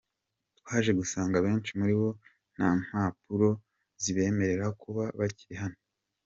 [0.59, 2.09] Twaje gusanga benshi muri bo
[2.55, 3.49] nta n’impapuro
[4.03, 5.79] zibemerera kuba bakiri hano.